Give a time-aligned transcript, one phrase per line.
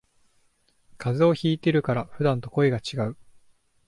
[0.97, 3.17] 風邪ひいてるから普段と声がちがう